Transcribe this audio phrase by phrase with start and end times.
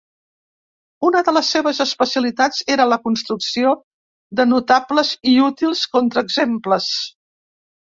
[1.09, 3.77] Una de les seves especialitats era la construcció
[4.43, 6.95] de notables i útils contraexemples.